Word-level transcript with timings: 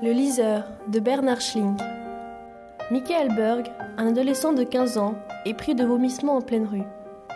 Le 0.00 0.12
liseur 0.12 0.62
de 0.86 1.00
Bernard 1.00 1.40
Schling. 1.40 1.74
Michael 2.92 3.34
Berg, 3.34 3.66
un 3.96 4.06
adolescent 4.06 4.52
de 4.52 4.62
15 4.62 4.96
ans, 4.96 5.14
est 5.44 5.54
pris 5.54 5.74
de 5.74 5.84
vomissements 5.84 6.36
en 6.36 6.40
pleine 6.40 6.68
rue. 6.70 6.84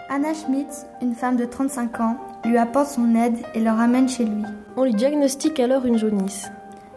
Anna 0.08 0.33
Schmitz, 0.33 0.86
une 1.00 1.17
femme 1.17 1.34
de 1.34 1.44
35 1.44 1.98
ans, 1.98 2.17
lui 2.44 2.56
apporte 2.58 2.90
son 2.90 3.17
aide 3.17 3.36
et 3.56 3.58
le 3.58 3.70
ramène 3.70 4.08
chez 4.08 4.25
lui. 4.25 4.44
On 4.76 4.84
lui 4.84 4.94
diagnostique 4.94 5.58
alors 5.58 5.86
une 5.86 5.98
jaunisse. 5.98 6.52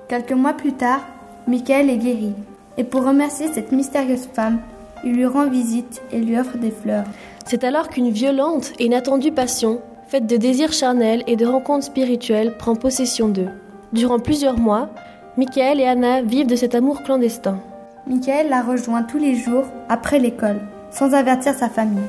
Quelques 0.08 0.34
mois 0.34 0.54
plus 0.54 0.74
tard, 0.74 1.02
Michael 1.48 1.90
est 1.90 1.98
guéri. 1.98 2.34
Et 2.78 2.84
pour 2.84 3.04
remercier 3.04 3.48
cette 3.52 3.72
mystérieuse 3.72 4.28
femme, 4.32 4.60
il 5.04 5.14
lui 5.14 5.26
rend 5.26 5.50
visite 5.50 6.04
et 6.12 6.20
lui 6.20 6.38
offre 6.38 6.60
des 6.60 6.70
fleurs. 6.70 7.06
C'est 7.48 7.64
alors 7.64 7.90
qu'une 7.90 8.12
violente 8.12 8.72
et 8.78 8.86
inattendue 8.86 9.32
passion, 9.32 9.82
faite 10.10 10.28
de 10.28 10.38
désirs 10.38 10.74
charnels 10.74 11.24
et 11.26 11.36
de 11.36 11.48
rencontres 11.48 11.86
spirituelles, 11.86 12.56
prend 12.56 12.76
possession 12.76 13.30
d'eux. 13.30 13.50
Durant 13.94 14.20
plusieurs 14.20 14.60
mois, 14.60 14.90
Michael 15.38 15.82
et 15.82 15.86
Anna 15.86 16.22
vivent 16.22 16.48
de 16.48 16.56
cet 16.56 16.76
amour 16.76 17.04
clandestin. 17.04 17.60
Michael 18.08 18.48
la 18.48 18.62
rejoint 18.62 19.04
tous 19.04 19.18
les 19.18 19.36
jours 19.36 19.66
après 19.90 20.18
l'école, 20.18 20.62
sans 20.92 21.14
avertir 21.14 21.54
sa 21.54 21.68
famille. 21.68 22.08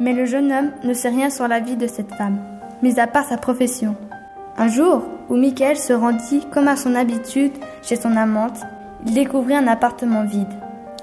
Mais 0.00 0.12
le 0.12 0.24
jeune 0.24 0.50
homme 0.50 0.72
ne 0.82 0.92
sait 0.92 1.10
rien 1.10 1.30
sur 1.30 1.46
la 1.46 1.60
vie 1.60 1.76
de 1.76 1.86
cette 1.86 2.12
femme, 2.12 2.40
mis 2.82 2.98
à 2.98 3.06
part 3.06 3.24
sa 3.24 3.36
profession. 3.36 3.94
Un 4.56 4.66
jour, 4.66 5.04
où 5.28 5.36
Michael 5.36 5.76
se 5.76 5.92
rendit 5.92 6.44
comme 6.50 6.66
à 6.66 6.74
son 6.74 6.96
habitude 6.96 7.52
chez 7.82 7.94
son 7.94 8.16
amante, 8.16 8.58
il 9.06 9.14
découvrit 9.14 9.54
un 9.54 9.68
appartement 9.68 10.24
vide. 10.24 10.52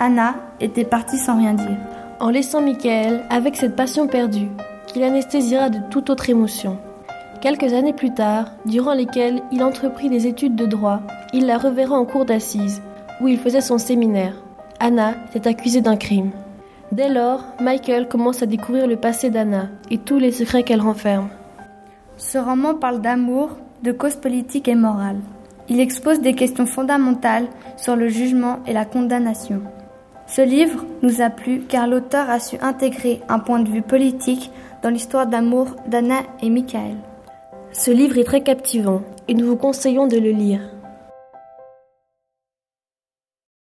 Anna 0.01 0.35
était 0.59 0.83
partie 0.83 1.17
sans 1.17 1.37
rien 1.37 1.53
dire. 1.53 1.77
En 2.19 2.29
laissant 2.29 2.61
Michael 2.61 3.23
avec 3.29 3.55
cette 3.55 3.77
passion 3.77 4.07
perdue, 4.07 4.49
qu'il 4.87 5.01
anesthésiera 5.01 5.69
de 5.69 5.79
toute 5.89 6.09
autre 6.09 6.29
émotion. 6.29 6.77
Quelques 7.41 7.73
années 7.73 7.93
plus 7.93 8.13
tard, 8.13 8.47
durant 8.65 8.93
lesquelles 8.93 9.41
il 9.51 9.63
entreprit 9.63 10.09
des 10.09 10.25
études 10.25 10.55
de 10.55 10.65
droit, 10.65 11.01
il 11.33 11.45
la 11.45 11.59
reverra 11.59 11.95
en 11.95 12.05
cour 12.05 12.25
d'assises, 12.25 12.81
où 13.21 13.27
il 13.27 13.37
faisait 13.37 13.61
son 13.61 13.77
séminaire. 13.77 14.33
Anna 14.79 15.13
est 15.35 15.45
accusée 15.45 15.81
d'un 15.81 15.97
crime. 15.97 16.31
Dès 16.91 17.09
lors, 17.09 17.43
Michael 17.59 18.07
commence 18.07 18.41
à 18.41 18.47
découvrir 18.47 18.87
le 18.87 18.95
passé 18.95 19.29
d'Anna 19.29 19.69
et 19.91 19.99
tous 19.99 20.17
les 20.17 20.31
secrets 20.31 20.63
qu'elle 20.63 20.81
renferme. 20.81 21.29
Ce 22.17 22.39
roman 22.39 22.73
parle 22.73 23.01
d'amour, 23.01 23.49
de 23.83 23.91
causes 23.91 24.15
politiques 24.15 24.67
et 24.67 24.75
morales. 24.75 25.19
Il 25.69 25.79
expose 25.79 26.21
des 26.21 26.33
questions 26.33 26.65
fondamentales 26.65 27.47
sur 27.75 27.95
le 27.95 28.07
jugement 28.07 28.59
et 28.65 28.73
la 28.73 28.85
condamnation. 28.85 29.61
Ce 30.25 30.41
livre 30.41 30.83
nous 31.03 31.21
a 31.21 31.29
plu 31.29 31.61
car 31.67 31.87
l'auteur 31.87 32.29
a 32.29 32.39
su 32.39 32.57
intégrer 32.61 33.21
un 33.29 33.39
point 33.39 33.59
de 33.59 33.69
vue 33.69 33.81
politique 33.83 34.51
dans 34.81 34.89
l'histoire 34.89 35.27
d'amour 35.27 35.67
d'Anna 35.87 36.21
et 36.41 36.49
Michael. 36.49 36.95
Ce 37.71 37.91
livre 37.91 38.17
est 38.17 38.23
très 38.23 38.41
captivant 38.41 39.01
et 39.27 39.33
nous 39.33 39.45
vous 39.45 39.57
conseillons 39.57 40.07
de 40.07 40.17
le 40.17 40.31
lire. 40.31 40.61